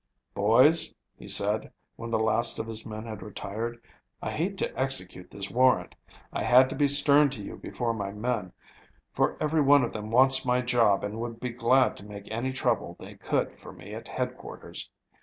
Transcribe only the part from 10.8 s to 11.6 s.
and would be